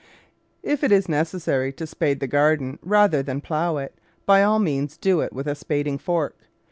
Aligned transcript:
If 0.63 0.83
it 0.83 0.91
is 0.91 1.07
necessary 1.07 1.71
to 1.73 1.85
spade 1.85 2.21
the 2.21 2.25
garden 2.27 2.79
rather 2.81 3.21
than 3.21 3.39
plough 3.39 3.77
it, 3.77 3.93
by 4.25 4.41
all 4.41 4.57
means 4.57 4.97
do 4.97 5.21
it 5.21 5.31
with 5.31 5.45
a 5.47 5.53
spading 5.53 5.99
fork. 5.99 6.35